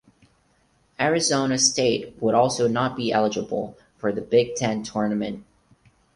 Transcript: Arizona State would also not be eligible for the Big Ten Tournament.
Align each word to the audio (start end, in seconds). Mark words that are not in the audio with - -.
Arizona 0.99 1.59
State 1.59 2.15
would 2.19 2.33
also 2.33 2.67
not 2.67 2.97
be 2.97 3.11
eligible 3.11 3.77
for 3.99 4.11
the 4.11 4.19
Big 4.19 4.55
Ten 4.55 4.81
Tournament. 4.81 5.45